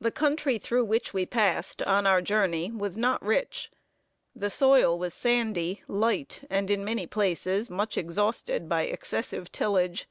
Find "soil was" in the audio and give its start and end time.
4.48-5.12